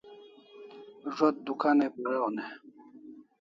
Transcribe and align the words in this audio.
Zo't 1.15 1.35
dukan 1.45 1.77
ai 1.85 1.91
paron 1.95 2.35
e? 2.43 2.45